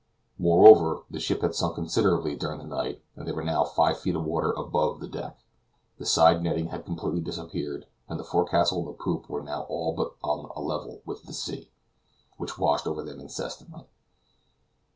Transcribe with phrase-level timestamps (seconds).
[0.39, 4.15] Moreover, the ship had sunk considerably during the night, and there were now five feet
[4.15, 5.37] of water above deck;
[5.99, 9.93] the side netting had completely disappeared, and the forecastle and the poop were now all
[9.93, 11.69] but on a level with the sea,
[12.37, 13.85] which washed over them incessantly.